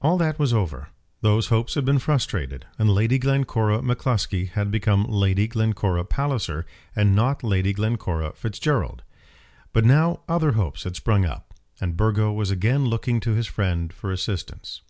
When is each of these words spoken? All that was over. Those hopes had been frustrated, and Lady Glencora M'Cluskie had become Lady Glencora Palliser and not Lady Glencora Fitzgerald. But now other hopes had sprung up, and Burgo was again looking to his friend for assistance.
All 0.00 0.18
that 0.18 0.36
was 0.36 0.52
over. 0.52 0.88
Those 1.20 1.46
hopes 1.46 1.74
had 1.76 1.84
been 1.84 2.00
frustrated, 2.00 2.66
and 2.76 2.90
Lady 2.90 3.20
Glencora 3.20 3.82
M'Cluskie 3.82 4.48
had 4.50 4.68
become 4.72 5.04
Lady 5.04 5.46
Glencora 5.46 6.04
Palliser 6.04 6.66
and 6.96 7.14
not 7.14 7.44
Lady 7.44 7.72
Glencora 7.72 8.32
Fitzgerald. 8.32 9.04
But 9.72 9.84
now 9.84 10.22
other 10.28 10.54
hopes 10.54 10.82
had 10.82 10.96
sprung 10.96 11.24
up, 11.24 11.54
and 11.80 11.96
Burgo 11.96 12.32
was 12.32 12.50
again 12.50 12.86
looking 12.86 13.20
to 13.20 13.34
his 13.34 13.46
friend 13.46 13.92
for 13.92 14.10
assistance. 14.10 14.80